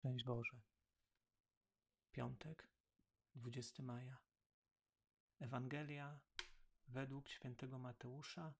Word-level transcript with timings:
Szczęść 0.00 0.24
Boże. 0.24 0.60
Piątek, 2.12 2.68
20 3.34 3.82
maja. 3.82 4.18
Ewangelia 5.38 6.20
według 6.88 7.28
świętego 7.28 7.78
Mateusza, 7.78 8.54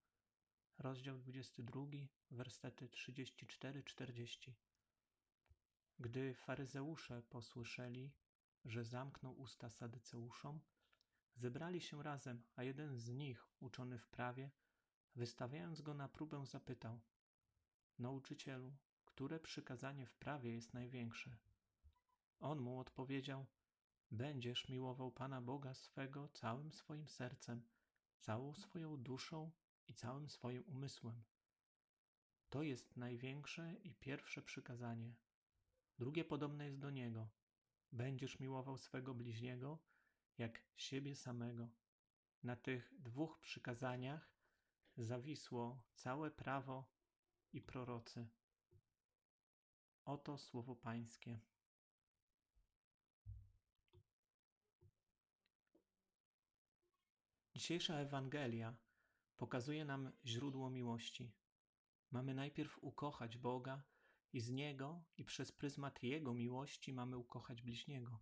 rozdział 0.79 1.19
22, 1.19 1.83
wersety 2.31 2.89
34-40. 2.89 4.53
Gdy 5.99 6.35
faryzeusze 6.35 7.23
posłyszeli, 7.23 8.13
że 8.65 8.85
zamknął 8.85 9.41
usta 9.41 9.71
sadyceuszom, 9.71 10.61
zebrali 11.37 11.81
się 11.81 12.03
razem, 12.03 12.43
a 12.57 12.65
jeden 12.65 12.97
z 12.99 13.09
nich, 13.09 13.47
uczony 13.61 13.99
w 13.99 14.09
prawie, 14.09 14.51
wystawiając 15.17 15.81
go 15.81 15.95
na 15.95 16.09
próbę, 16.09 16.47
zapytał: 16.47 17.01
Nauczycielu, 17.99 18.77
które 19.15 19.41
przykazanie 19.41 20.07
w 20.07 20.15
prawie 20.15 20.53
jest 20.53 20.75
największe? 20.75 21.37
On 22.41 22.61
mu 22.61 22.79
odpowiedział: 22.79 23.47
Będziesz 24.11 24.69
miłował 24.69 25.11
Pana 25.11 25.41
Boga 25.41 25.75
swego 25.75 26.29
całym 26.29 26.73
swoim 26.73 27.09
sercem, 27.09 27.63
całą 28.19 28.55
swoją 28.55 28.97
duszą 28.97 29.51
i 29.89 29.95
całym 29.95 30.29
swoim 30.29 30.65
umysłem. 30.67 31.23
To 32.51 32.63
jest 32.63 32.97
największe 32.97 33.75
i 33.75 33.95
pierwsze 33.95 34.43
przykazanie. 34.43 35.15
Drugie 35.99 36.25
podobne 36.25 36.65
jest 36.67 36.79
do 36.79 36.91
niego: 36.91 37.29
Będziesz 37.93 38.41
miłował 38.41 38.79
swego 38.79 39.15
bliźniego 39.15 39.79
jak 40.39 40.65
siebie 40.77 41.15
samego. 41.15 41.69
Na 42.43 42.57
tych 42.57 42.95
dwóch 42.99 43.39
przykazaniach 43.41 44.33
zawisło 44.97 45.83
całe 45.95 46.31
prawo 46.31 46.93
i 47.53 47.63
prorocy. 47.63 48.29
Oto 50.11 50.39
słowo 50.39 50.77
Pańskie. 50.77 51.41
Dzisiejsza 57.55 57.95
Ewangelia 57.95 58.77
pokazuje 59.37 59.85
nam 59.85 60.13
źródło 60.25 60.71
miłości. 60.71 61.33
Mamy 62.11 62.35
najpierw 62.35 62.79
ukochać 62.79 63.39
Boga 63.39 63.83
i 64.33 64.41
z 64.41 64.51
Niego 64.51 65.05
i 65.17 65.25
przez 65.25 65.53
pryzmat 65.53 66.03
Jego 66.03 66.35
miłości 66.35 66.93
mamy 66.93 67.17
ukochać 67.17 67.63
bliźniego. 67.63 68.21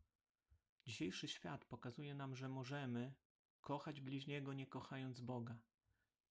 Dzisiejszy 0.86 1.28
świat 1.28 1.64
pokazuje 1.64 2.14
nam, 2.14 2.36
że 2.36 2.48
możemy 2.48 3.14
kochać 3.60 4.00
bliźniego 4.00 4.52
nie 4.52 4.66
kochając 4.66 5.20
Boga. 5.20 5.58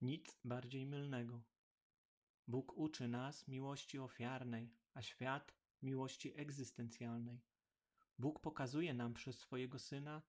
Nic 0.02 0.40
bardziej 0.44 0.86
mylnego. 0.86 1.44
Bóg 2.48 2.78
uczy 2.78 3.08
nas 3.08 3.48
miłości 3.48 4.00
ofiarnej, 4.00 4.78
a 4.98 5.02
świat 5.02 5.54
miłości 5.82 6.34
egzystencjalnej. 6.36 7.42
Bóg 8.20 8.40
pokazuje 8.40 8.94
nam 8.94 9.14
przez 9.14 9.40
swojego 9.40 9.80
Syna, 9.80 10.22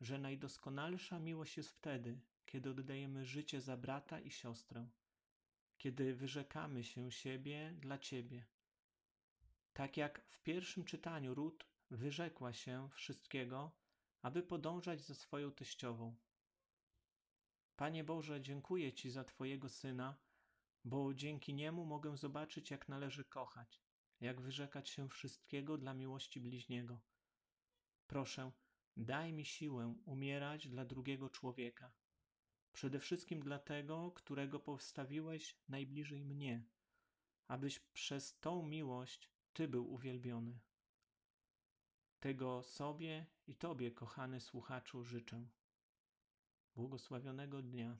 że 0.00 0.18
najdoskonalsza 0.18 1.18
miłość 1.18 1.56
jest 1.56 1.70
wtedy, 1.70 2.20
kiedy 2.46 2.70
oddajemy 2.70 3.24
życie 3.24 3.60
za 3.60 3.76
brata 3.76 4.20
i 4.20 4.30
siostrę, 4.30 4.88
kiedy 5.78 6.14
wyrzekamy 6.14 6.84
się 6.84 7.12
siebie 7.12 7.74
dla 7.78 7.98
Ciebie. 7.98 8.46
Tak 9.72 9.96
jak 9.96 10.24
w 10.28 10.42
pierwszym 10.42 10.84
czytaniu 10.84 11.34
Ród 11.34 11.66
wyrzekła 11.90 12.52
się 12.52 12.88
wszystkiego, 12.92 13.72
aby 14.22 14.42
podążać 14.42 15.00
za 15.00 15.14
swoją 15.14 15.52
teściową. 15.52 16.16
Panie 17.76 18.04
Boże, 18.04 18.40
dziękuję 18.40 18.92
Ci 18.92 19.10
za 19.10 19.24
Twojego 19.24 19.68
Syna, 19.68 20.16
bo 20.84 21.14
dzięki 21.14 21.54
niemu 21.54 21.84
mogę 21.84 22.16
zobaczyć, 22.16 22.70
jak 22.70 22.88
należy 22.88 23.24
kochać, 23.24 23.89
jak 24.20 24.40
wyrzekać 24.40 24.88
się 24.88 25.08
wszystkiego 25.08 25.78
dla 25.78 25.94
miłości 25.94 26.40
bliźniego. 26.40 27.00
Proszę, 28.06 28.52
daj 28.96 29.32
mi 29.32 29.44
siłę 29.44 29.94
umierać 30.04 30.68
dla 30.68 30.84
drugiego 30.84 31.30
człowieka, 31.30 31.92
przede 32.72 32.98
wszystkim 33.00 33.40
dla 33.40 33.58
tego, 33.58 34.12
którego 34.12 34.60
postawiłeś 34.60 35.58
najbliżej 35.68 36.24
mnie, 36.24 36.64
abyś 37.48 37.78
przez 37.78 38.38
tą 38.38 38.66
miłość 38.66 39.30
Ty 39.52 39.68
był 39.68 39.92
uwielbiony. 39.92 40.60
Tego 42.20 42.62
sobie 42.62 43.26
i 43.46 43.56
Tobie, 43.56 43.90
kochany 43.90 44.40
słuchaczu, 44.40 45.04
życzę. 45.04 45.48
Błogosławionego 46.74 47.62
dnia. 47.62 47.98